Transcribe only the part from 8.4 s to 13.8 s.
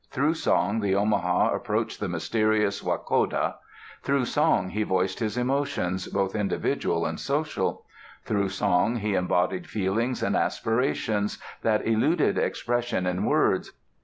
song he embodied feelings and aspirations that eluded expression in words.